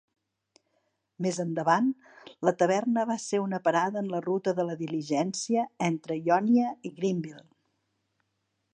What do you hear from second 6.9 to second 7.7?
i Greenville.